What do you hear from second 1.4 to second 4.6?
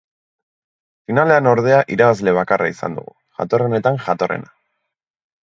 ordea, irabazle bakarra izan dugu, jatorrenetan jatorrena.